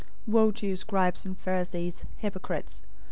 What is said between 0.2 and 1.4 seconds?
}023:015 Woe to you, scribes and